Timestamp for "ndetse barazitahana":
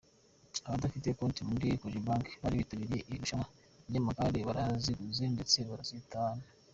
5.35-6.45